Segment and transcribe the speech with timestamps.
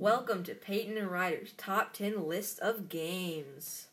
[0.00, 3.88] Welcome to Peyton and Ryder's top 10 list of games.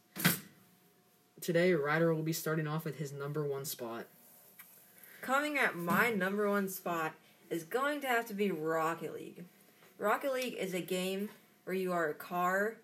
[1.41, 4.05] Today, Ryder will be starting off with his number one spot.
[5.21, 7.13] Coming at my number one spot
[7.49, 9.45] is going to have to be Rocket League.
[9.97, 11.29] Rocket League is a game
[11.63, 12.75] where you are a car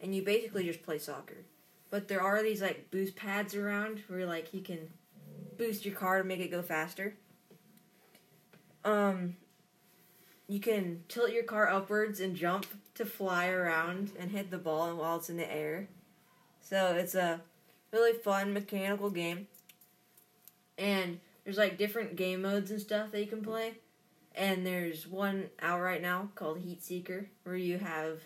[0.00, 1.44] and you basically just play soccer.
[1.90, 4.88] But there are these like boost pads around where like you can
[5.58, 7.12] boost your car to make it go faster.
[8.86, 9.36] Um
[10.50, 14.96] you can tilt your car upwards and jump to fly around and hit the ball
[14.96, 15.88] while it's in the air.
[16.60, 17.40] So it's a
[17.92, 19.46] really fun mechanical game.
[20.76, 23.74] And there's like different game modes and stuff that you can play.
[24.34, 28.18] And there's one out right now called Heat Seeker where you have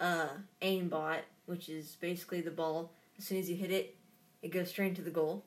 [0.00, 0.28] uh
[0.62, 3.94] aimbot, which is basically the ball as soon as you hit it,
[4.40, 5.44] it goes straight to the goal.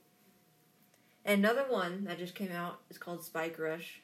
[1.25, 4.02] And another one that just came out is called Spike Rush,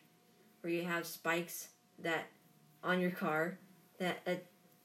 [0.62, 2.28] where you have spikes that
[2.84, 3.58] on your car
[4.00, 4.36] that uh,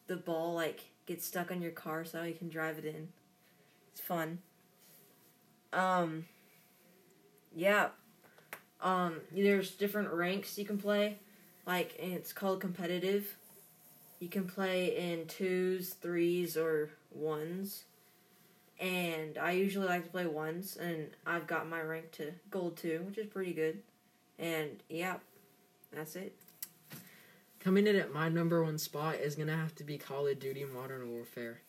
[0.06, 3.08] the ball like gets stuck on your car so you can drive it in.
[3.92, 4.39] It's fun.
[5.72, 6.27] Um
[7.55, 7.89] yeah.
[8.81, 11.19] Um there's different ranks you can play.
[11.66, 13.36] Like it's called competitive.
[14.20, 17.84] You can play in twos, threes, or ones.
[18.81, 23.03] And I usually like to play ones, and I've got my rank to gold two,
[23.06, 23.83] which is pretty good.
[24.38, 25.16] And yeah,
[25.95, 26.34] that's it.
[27.61, 30.64] Coming in at my number one spot is gonna have to be Call of Duty
[30.64, 31.61] Modern Warfare.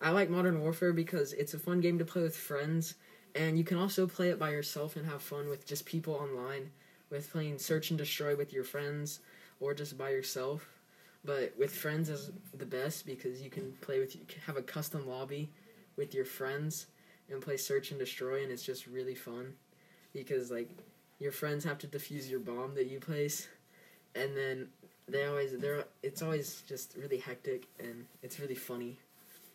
[0.00, 2.94] I like Modern Warfare because it's a fun game to play with friends,
[3.34, 6.70] and you can also play it by yourself and have fun with just people online,
[7.10, 9.20] with playing Search and Destroy with your friends,
[9.60, 10.66] or just by yourself.
[11.24, 15.06] But with friends is the best because you can play with you have a custom
[15.06, 15.50] lobby
[15.96, 16.86] with your friends
[17.30, 19.52] and play Search and Destroy, and it's just really fun
[20.12, 20.70] because like
[21.18, 23.46] your friends have to defuse your bomb that you place,
[24.14, 24.68] and then
[25.08, 28.98] they always they're it's always just really hectic and it's really funny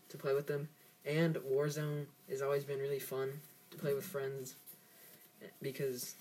[0.09, 0.69] to play with them.
[1.05, 3.29] And Warzone has always been really fun
[3.71, 4.55] to play with friends
[5.61, 6.15] because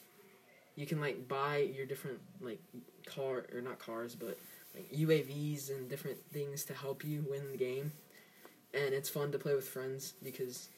[0.77, 2.61] you can like buy your different like
[3.07, 4.39] car or not cars but
[4.75, 7.93] like UAVs and different things to help you win the game.
[8.75, 10.69] And it's fun to play with friends because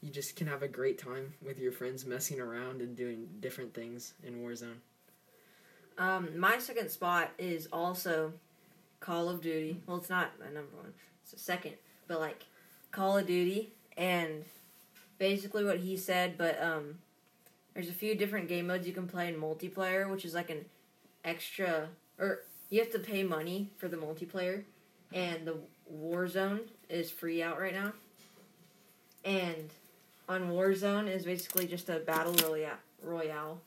[0.00, 3.74] you just can have a great time with your friends messing around and doing different
[3.74, 4.76] things in Warzone.
[5.98, 8.32] Um, my second spot is also
[9.00, 9.80] Call of Duty.
[9.86, 10.92] Well, it's not my number one.
[11.22, 11.74] It's a second,
[12.08, 12.44] but like
[12.90, 14.44] Call of Duty and
[15.18, 16.36] basically what he said.
[16.36, 16.98] But um,
[17.74, 20.64] there's a few different game modes you can play in multiplayer, which is like an
[21.24, 21.88] extra
[22.18, 22.40] or
[22.70, 24.62] you have to pay money for the multiplayer,
[25.12, 25.56] and the
[25.92, 27.92] Warzone is free out right now.
[29.24, 29.70] And
[30.28, 32.78] on Warzone is basically just a battle royale.
[33.02, 33.60] royale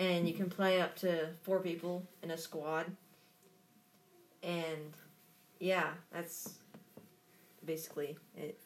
[0.00, 2.86] and you can play up to four people in a squad.
[4.42, 4.94] And
[5.58, 6.54] yeah, that's
[7.66, 8.58] basically it.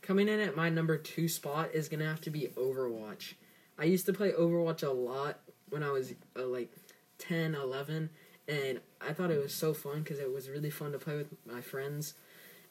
[0.00, 3.34] Coming in at my number two spot is gonna have to be Overwatch.
[3.76, 6.70] I used to play Overwatch a lot when I was uh, like
[7.18, 8.08] 10, 11,
[8.46, 11.34] and I thought it was so fun because it was really fun to play with
[11.44, 12.14] my friends.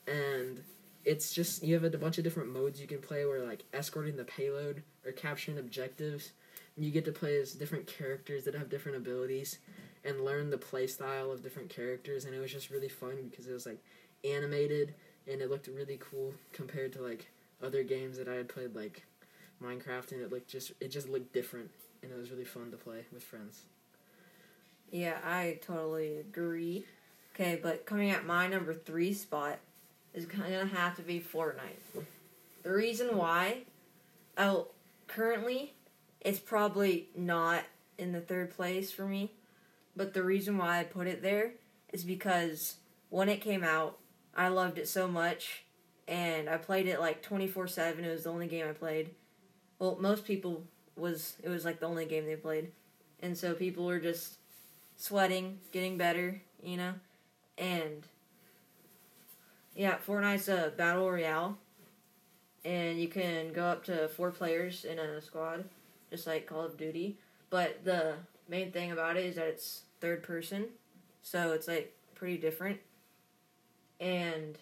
[0.08, 0.64] And
[1.04, 4.16] it's just you have a bunch of different modes you can play where like escorting
[4.16, 6.32] the payload or capturing objectives
[6.78, 9.60] you get to play as different characters that have different abilities
[10.04, 13.48] and learn the play style of different characters and it was just really fun because
[13.48, 13.80] it was like
[14.24, 14.94] animated
[15.28, 17.30] and it looked really cool compared to like
[17.62, 19.04] other games that I had played like
[19.64, 21.70] Minecraft and it looked just it just looked different
[22.02, 23.62] and it was really fun to play with friends.
[24.90, 26.86] Yeah, I totally agree.
[27.34, 29.60] Okay, but coming at my number three spot
[30.14, 32.04] is gonna have to be Fortnite.
[32.64, 33.64] The reason why,
[34.38, 34.68] oh,
[35.08, 35.74] currently
[36.22, 37.64] it's probably not
[37.98, 39.34] in the third place for me.
[39.96, 41.54] But the reason why I put it there
[41.92, 42.78] is because
[43.10, 43.98] when it came out,
[44.36, 45.64] I loved it so much
[46.08, 48.06] and I played it like 24/7.
[48.06, 49.12] It was the only game I played.
[49.80, 50.64] Well, most people
[50.96, 52.72] was it was like the only game they played.
[53.22, 54.38] And so people were just
[54.96, 56.94] sweating, getting better, you know.
[57.58, 58.04] And
[59.76, 61.58] yeah, Fortnite's a battle royale
[62.64, 65.66] and you can go up to 4 players in a squad
[66.12, 67.18] just like Call of Duty.
[67.50, 68.16] But the
[68.48, 70.66] main thing about it is that it's third person,
[71.22, 72.80] so it's like pretty different.
[74.00, 74.58] And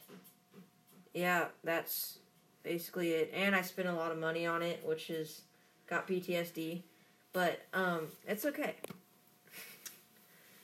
[1.13, 2.19] yeah, that's
[2.63, 3.31] basically it.
[3.33, 5.41] And I spent a lot of money on it, which is
[5.87, 6.81] got PTSD,
[7.33, 8.75] but um, it's okay.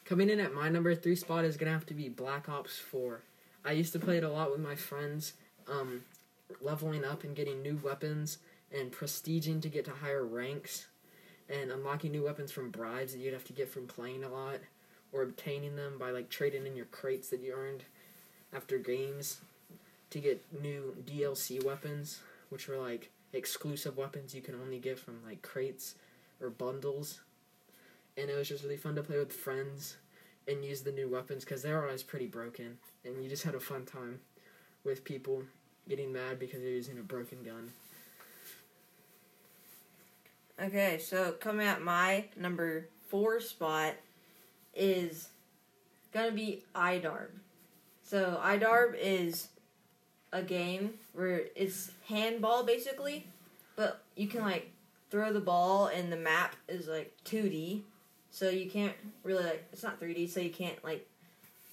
[0.05, 3.21] Coming in at my number three spot is gonna have to be Black Ops Four.
[3.63, 5.33] I used to play it a lot with my friends,
[5.67, 6.03] um,
[6.61, 8.37] leveling up and getting new weapons
[8.75, 10.87] and prestiging to get to higher ranks
[11.49, 14.59] and unlocking new weapons from bribes that you'd have to get from playing a lot
[15.13, 17.83] or obtaining them by like trading in your crates that you earned
[18.53, 19.39] after games
[20.09, 22.19] to get new DLC weapons,
[22.49, 25.95] which were like exclusive weapons you can only get from like crates
[26.41, 27.21] or bundles.
[28.17, 29.97] And it was just really fun to play with friends
[30.47, 33.55] and use the new weapons because they were always pretty broken, and you just had
[33.55, 34.19] a fun time
[34.83, 35.43] with people
[35.89, 37.71] getting mad because they're using a broken gun.
[40.61, 43.95] Okay, so coming at my number four spot
[44.73, 45.27] is
[46.13, 47.27] gonna be iDarb.
[48.03, 49.49] So iDarb is
[50.31, 53.27] a game where it's handball basically,
[53.75, 54.71] but you can like
[55.11, 57.81] throw the ball and the map is like 2D,
[58.31, 61.05] so you can't really like it's not 3D, so you can't like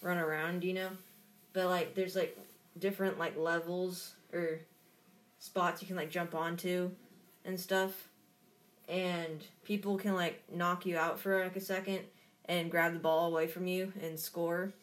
[0.03, 0.89] run around, you know.
[1.53, 2.37] But like there's like
[2.81, 4.59] different like levels or
[5.39, 6.91] spots you can like jump onto
[7.45, 8.09] and stuff
[8.93, 12.01] and people can like knock you out for like a second
[12.45, 14.75] and grab the ball away from you and score.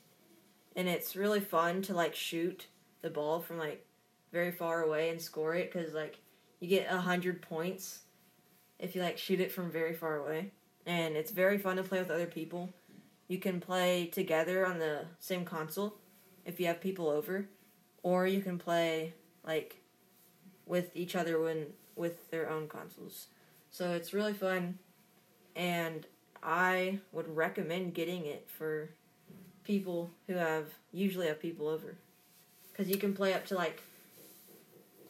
[0.75, 2.65] And it's really fun to like shoot
[3.03, 3.85] the ball from like
[4.33, 6.17] very far away and score it because like
[6.59, 8.00] you get a hundred points
[8.79, 10.51] if you like shoot it from very far away.
[10.88, 12.71] And it's very fun to play with other people.
[13.27, 15.94] You can play together on the same console
[16.45, 17.47] if you have people over,
[18.01, 19.13] or you can play
[19.45, 19.81] like
[20.65, 23.27] with each other when with their own consoles.
[23.71, 24.80] So it's really fun,
[25.56, 26.06] and
[26.42, 28.89] I would recommend getting it for
[29.63, 31.95] people who have usually have people over,
[32.71, 33.81] because you can play up to like.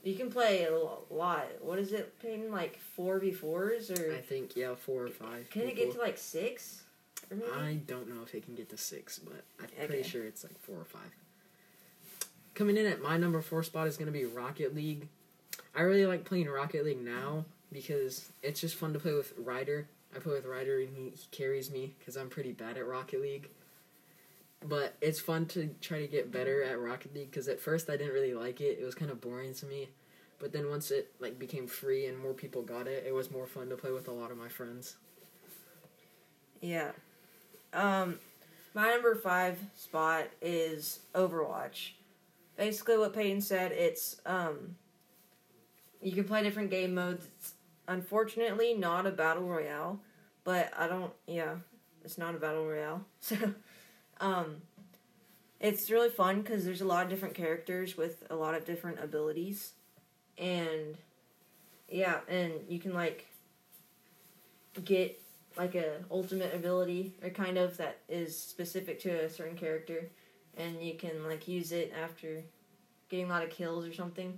[0.02, 1.46] You can play a lot.
[1.62, 2.52] What is it, Peyton?
[2.52, 4.14] Like four v fours or?
[4.14, 5.50] I think yeah, four or five.
[5.50, 6.84] Can it get to like six?
[7.30, 7.52] Or maybe?
[7.52, 9.88] I don't know if it can get to six, but I'm Okay.
[9.88, 11.12] pretty sure it's like four or five.
[12.56, 15.08] Coming in at my number four spot is going to be Rocket League.
[15.76, 19.88] I really like playing Rocket League now because it's just fun to play with Ryder.
[20.16, 23.21] I play with Ryder and he, he carries me because I'm pretty bad at Rocket
[23.21, 23.50] League.
[24.68, 27.95] But it's fun to try to get better at Rocket League because at first I
[27.95, 28.77] didn't really like it.
[28.81, 29.89] It was kind of boring to me.
[30.39, 33.45] But then once it like became free and more people got it, it was more
[33.45, 34.95] fun to play with a lot of my friends.
[36.62, 36.92] Yeah.
[37.74, 38.19] Um,
[38.74, 41.92] my number five spot is Overwatch.
[42.57, 44.75] Basically, what Peyton said, it's um,
[46.01, 47.25] you can play different game modes.
[47.38, 47.54] It's
[47.90, 50.00] unfortunately not a battle royale,
[50.46, 51.12] but I don't.
[51.28, 51.56] Yeah,
[52.06, 53.06] it's not a battle royale.
[53.20, 53.36] So,
[54.22, 54.62] um,
[55.60, 59.04] it's really fun because there's a lot of different characters with a lot of different
[59.04, 59.74] abilities,
[60.38, 60.98] and
[61.90, 63.26] yeah, and you can like
[64.86, 65.20] get
[65.58, 70.10] like a ultimate ability or kind of that is specific to a certain character
[70.56, 72.44] and you can like use it after
[73.10, 74.38] getting a lot of kills or something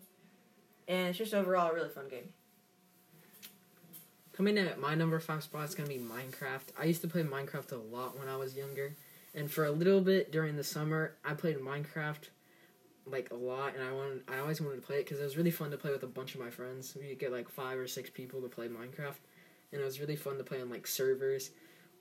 [0.88, 2.30] and it's just overall a really fun game
[4.34, 6.70] Coming in at my number five spot is gonna be Minecraft.
[6.80, 8.96] I used to play Minecraft a lot when I was younger,
[9.36, 12.30] and for a little bit during the summer, I played Minecraft
[13.06, 15.36] like a lot, and I wanted, I always wanted to play it because it was
[15.36, 16.96] really fun to play with a bunch of my friends.
[17.00, 19.20] We could get like five or six people to play Minecraft,
[19.72, 21.52] and it was really fun to play on like servers,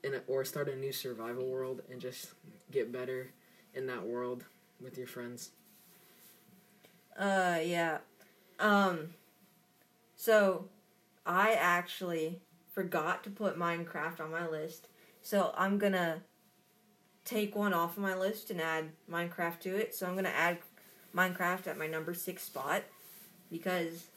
[0.03, 2.31] and or start a new survival world and just
[2.71, 3.31] get better
[3.73, 4.45] in that world
[4.81, 5.51] with your friends.
[7.19, 7.97] uh yeah
[8.59, 9.09] um
[10.15, 10.69] so
[11.25, 12.39] i actually
[12.69, 14.87] forgot to put minecraft on my list
[15.21, 16.21] so i'm gonna
[17.25, 19.93] take one off of my list and add minecraft to it.
[19.93, 20.59] So i'm gonna add
[21.15, 22.83] minecraft at my number six spot
[23.51, 24.07] because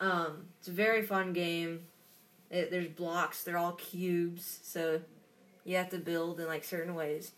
[0.00, 1.80] um it's a very fun game.
[2.50, 5.00] It, there's blocks they're all cubes so
[5.64, 7.32] you have to build in like certain ways.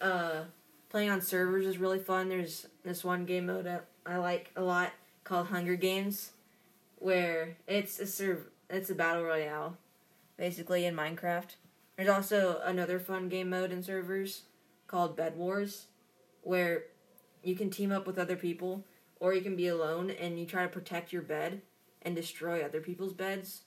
[0.00, 0.44] Uh
[0.90, 2.28] playing on servers is really fun.
[2.28, 3.68] There's this one game mode
[4.04, 4.90] i like a lot
[5.22, 6.31] called hunger games
[7.02, 9.76] where it's a serv- it's a battle royale
[10.36, 11.56] basically in minecraft.
[11.96, 14.42] There's also another fun game mode in servers
[14.86, 15.86] called bed wars
[16.42, 16.84] where
[17.42, 18.84] you can team up with other people
[19.20, 21.60] or you can be alone and you try to protect your bed
[22.02, 23.62] and destroy other people's beds.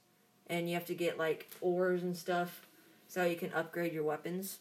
[0.48, 2.68] And you have to get like ores and stuff
[3.08, 4.60] so you can upgrade your weapons.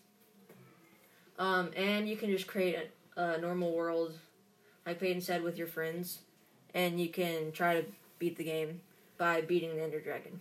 [1.39, 4.19] Um, and you can just create a, a normal world
[4.87, 6.21] like Peyton said with your friends.
[6.75, 7.87] And you can try to
[8.25, 8.81] beat the game
[9.19, 10.41] by beating the ender dragon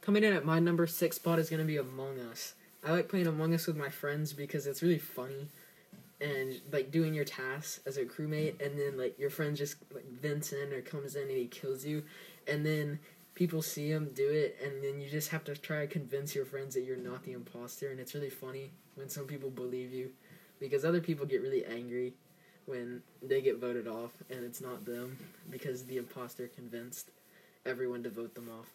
[0.00, 2.54] Coming in at my number six spot is gonna be Among Us.
[2.84, 5.46] I like playing Among Us with my friends because it's really funny
[6.20, 10.10] and like doing your tasks as a crewmate and then like your friend just like
[10.10, 12.02] vents in or comes in and he kills you
[12.48, 12.98] and then
[13.34, 16.44] people see him do it and then you just have to try to convince your
[16.44, 20.10] friends that you're not the imposter and it's really funny when some people believe you
[20.58, 22.12] because other people get really angry
[22.70, 25.18] when they get voted off and it's not them
[25.50, 27.10] because the imposter convinced
[27.66, 28.68] everyone to vote them off.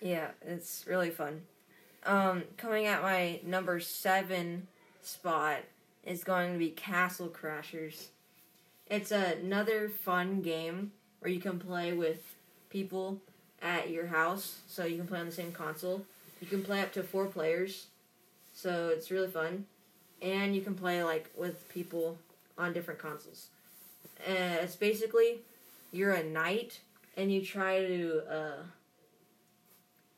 [0.00, 1.42] Yeah, it's really fun.
[2.06, 4.66] Um, coming at my number seven
[5.02, 5.60] spot
[6.04, 8.06] is going to be Castle Crashers.
[8.88, 12.34] It's another fun game where you can play with
[12.70, 13.18] people
[13.62, 16.04] at your house, so you can play on the same console.
[16.40, 17.86] You can play up to four players,
[18.52, 19.64] so it's really fun,
[20.20, 22.18] and you can play like with people
[22.58, 23.48] on different consoles.
[24.28, 25.40] Uh, it's basically
[25.92, 26.80] you're a knight
[27.16, 28.62] and you try to uh,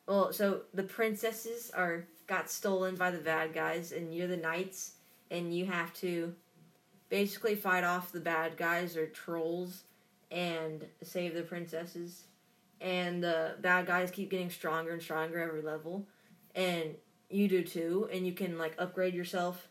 [0.06, 4.92] well, so the princesses are got stolen by the bad guys, and you're the knights,
[5.30, 6.34] and you have to
[7.08, 9.82] basically fight off the bad guys or trolls
[10.30, 12.24] and save the princesses.
[12.80, 16.06] And the bad guys keep getting stronger and stronger every level,
[16.54, 16.94] and
[17.28, 18.08] you do too.
[18.12, 19.68] And you can like upgrade yourself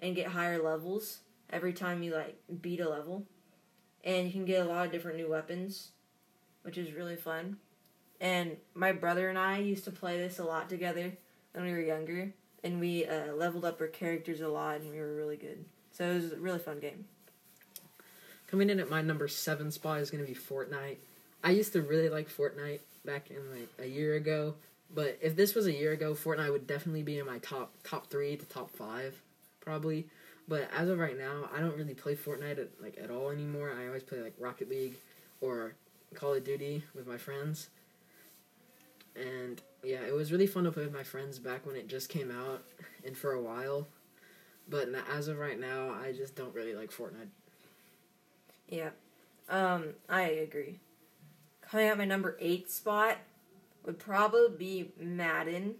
[0.00, 1.20] and get higher levels
[1.52, 3.24] every time you like beat a level,
[4.02, 5.90] and you can get a lot of different new weapons,
[6.62, 7.58] which is really fun.
[8.20, 11.12] And my brother and I used to play this a lot together
[11.52, 12.32] when we were younger,
[12.64, 15.64] and we uh, leveled up our characters a lot, and we were really good.
[15.92, 17.04] So it was a really fun game.
[18.46, 20.96] Coming in at my number seven spot is going to be Fortnite.
[21.42, 24.54] I used to really like Fortnite back in like a year ago,
[24.94, 28.08] but if this was a year ago, Fortnite would definitely be in my top top
[28.08, 29.20] three to top five,
[29.60, 30.06] probably.
[30.48, 33.72] But as of right now, I don't really play Fortnite at, like at all anymore.
[33.78, 34.96] I always play like Rocket League
[35.40, 35.74] or
[36.14, 37.70] Call of Duty with my friends.
[39.14, 42.08] And yeah, it was really fun to play with my friends back when it just
[42.08, 42.64] came out
[43.04, 43.86] and for a while.
[44.68, 47.28] But as of right now, I just don't really like Fortnite.
[48.68, 48.90] Yeah,
[49.48, 50.78] um, I agree.
[51.60, 53.18] Coming at my number eight spot
[53.84, 55.74] would probably be Madden,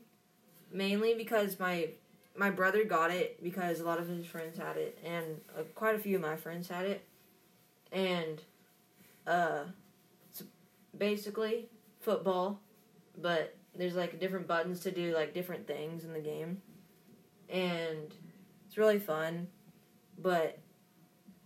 [0.73, 1.89] mainly because my
[2.37, 5.95] my brother got it because a lot of his friends had it, and uh, quite
[5.95, 7.05] a few of my friends had it,
[7.91, 8.41] and
[9.27, 9.65] uh,
[10.97, 11.69] basically
[12.01, 12.61] football,
[13.21, 16.61] but there's like different buttons to do like different things in the game,
[17.49, 18.15] and
[18.67, 19.49] it's really fun,
[20.19, 20.59] but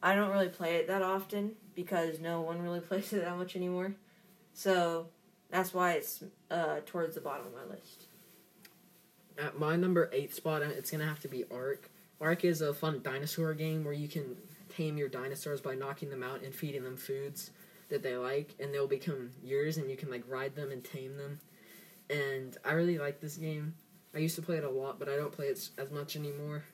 [0.03, 3.57] I don't really play it that often because no one really plays it that much
[3.57, 3.95] anymore.
[4.53, 5.09] So
[5.51, 8.06] that's why it's uh, towards the bottom of my list.
[9.39, 11.91] At my number eight spot, uh, it's gonna have to be Ark.
[12.21, 14.37] Ark is a fun dinosaur game where you can
[14.71, 17.51] tame your dinosaurs by knocking them out and feeding them foods
[17.91, 21.17] that they like, and they'll become yours, and you can like ride them and tame
[21.19, 21.41] them.
[22.09, 23.75] And I really like this game.
[24.15, 26.65] I used to play it a lot, but I don't play it as much anymore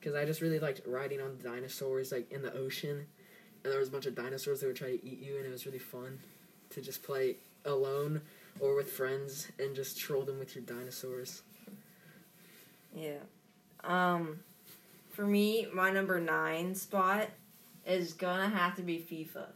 [0.00, 3.06] because I just really liked riding on dinosaurs, like in the ocean,
[3.62, 5.50] and there was a bunch of dinosaurs that would try to eat you, and it
[5.50, 6.18] was really fun
[6.70, 8.22] to just play alone
[8.58, 11.42] or with friends and just troll them with your dinosaurs.
[12.98, 13.18] Yeah.
[13.84, 14.40] Um,
[15.10, 17.28] for me, my number nine spot
[17.86, 19.46] is gonna have to be FIFA.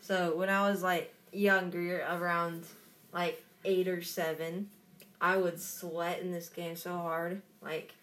[0.00, 2.64] So when I was like younger, around
[3.12, 4.70] like eight or seven,
[5.20, 7.42] I would sweat in this game so hard.
[7.62, 7.94] Like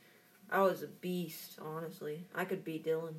[0.52, 2.26] I was a beast, honestly.
[2.34, 3.16] I could beat Dylan.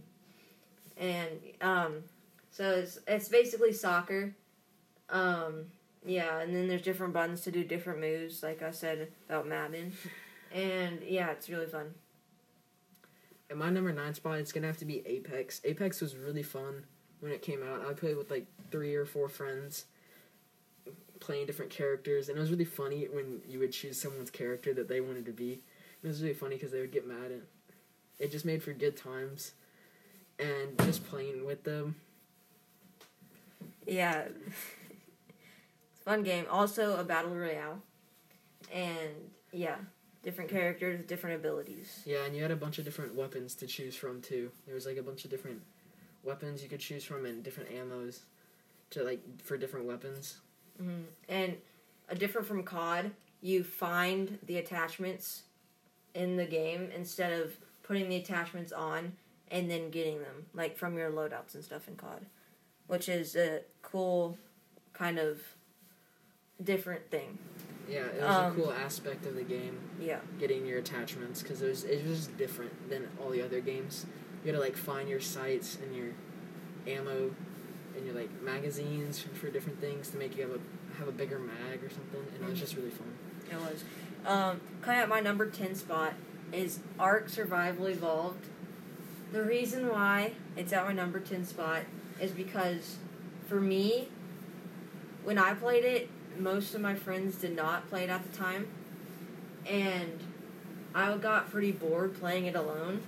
[0.97, 1.29] And
[1.61, 2.05] um
[2.51, 4.35] so it's it's basically soccer.
[5.11, 5.67] Um
[6.07, 9.93] yeah, and then there's different buttons to do different moves, like I said about Madden.
[10.55, 11.95] And yeah, it's really fun.
[13.51, 15.61] And my number nine spot is gonna have to be Apex.
[15.65, 16.85] Apex was really fun
[17.21, 17.87] when it came out.
[17.89, 19.87] I played with like three or four friends
[21.21, 24.89] playing different characters, and it was really funny when you would choose someone's character that
[24.89, 25.61] they wanted to be.
[26.03, 27.43] It was really funny because they would get mad, and
[28.19, 29.53] it just made for good times,
[30.39, 31.97] and just playing with them.
[33.87, 34.25] Yeah,
[34.91, 36.47] it's a fun game.
[36.51, 37.83] Also, a battle royale,
[38.73, 39.11] and
[39.53, 39.77] yeah,
[40.23, 42.03] different characters, different abilities.
[42.05, 44.51] Yeah, and you had a bunch of different weapons to choose from too.
[44.67, 45.63] There was like a bunch of different
[46.23, 48.21] weapons you could choose from and different ammos
[48.91, 50.39] to like for different weapons.
[50.81, 51.03] Mm-hmm.
[51.29, 51.57] And
[52.09, 55.43] a different from COD, you find the attachments
[56.15, 59.13] in the game instead of putting the attachments on
[59.51, 62.27] and then getting them, like from your loadouts and stuff in COD,
[62.87, 64.37] which is a cool
[64.93, 65.41] kind of
[66.63, 67.39] different thing.
[67.89, 69.79] Yeah, it was um, a cool aspect of the game.
[70.01, 74.07] Yeah, getting your attachments because it was it was different than all the other games.
[74.45, 76.13] You had to like find your sights and your
[76.87, 77.31] ammo
[77.97, 81.39] and your like magazines for different things to make you have a have a bigger
[81.39, 83.13] mag or something, and it was just really fun.
[83.51, 83.85] It was.
[84.27, 86.15] Um, coming at my number ten spot
[86.53, 88.47] is Ark Survival Evolved.
[89.33, 91.83] The reason why it's at my number ten spot
[92.21, 92.97] is because,
[93.47, 94.09] for me,
[95.25, 98.69] when I played it, most of my friends did not play it at the time,
[99.67, 100.21] and
[100.95, 103.03] I got pretty bored playing it alone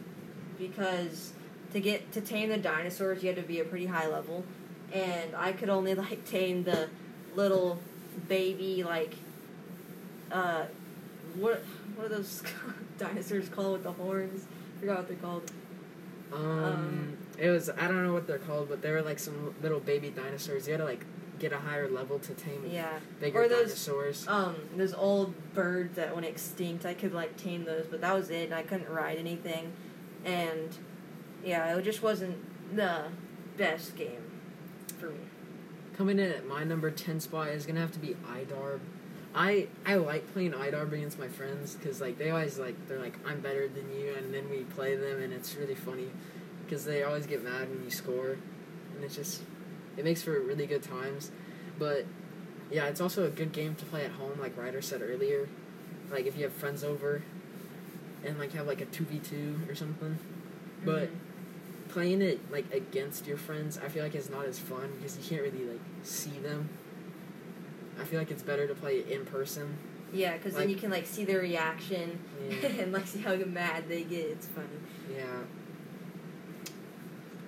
[0.58, 1.32] because
[1.72, 4.44] to get to tame the dinosaurs you had to be a pretty high level
[4.92, 6.88] and I could only like tame the
[7.34, 7.78] little
[8.28, 9.14] baby like
[10.30, 10.64] uh
[11.37, 11.62] what
[11.96, 12.42] what are those
[12.99, 14.46] dinosaurs called with the horns?
[14.76, 15.50] I forgot what they're called.
[16.32, 19.54] Um, Um, it was I don't know what they're called, but they were like some
[19.62, 20.66] little baby dinosaurs.
[20.66, 21.04] You had to like
[21.40, 23.00] get a higher level to tame Yeah.
[23.18, 24.28] bigger Or those- dinosaurs.
[24.28, 26.87] Um, those old birds that went extinct.
[26.87, 28.44] I could like tame those, but that was it.
[28.44, 29.73] And I couldn't ride anything,
[30.25, 30.68] and
[31.44, 32.37] yeah, it just wasn't
[32.76, 33.04] the
[33.56, 34.23] best game
[34.99, 35.20] for me.
[35.97, 38.80] Coming in at my number ten spot is gonna have to be Idarb.
[39.35, 43.14] I I like playing Idarb against my friends because like they always like they're like
[43.26, 46.11] I'm better than you, and then we play them and it's really funny
[46.64, 48.37] because they always get mad when you score,
[48.94, 49.42] and it's just
[49.97, 51.30] it makes for really good times.
[51.78, 52.06] But
[52.70, 55.49] yeah, it's also a good game to play at home, like Ryder said earlier.
[56.11, 57.23] Like if you have friends over,
[58.25, 60.18] and like have like a two v two or something.
[60.85, 61.88] But Mhm.
[61.88, 65.25] playing it like against your friends, I feel like it's not as fun because you
[65.25, 66.68] can't really like see them.
[68.00, 69.76] I feel like it's better to play it in person.
[70.12, 72.18] yeah, because then you can like see their reaction
[72.49, 72.66] Yeah.
[72.80, 74.25] and like see how mad they get.
[74.26, 74.66] It's funny.
[75.14, 75.25] yeah.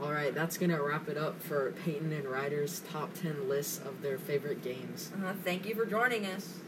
[0.03, 4.03] All right, that's gonna wrap it up for Peyton and Ryder's top ten lists of
[4.03, 5.13] their favorite games.
[5.25, 6.59] Uh, thank you for joining us.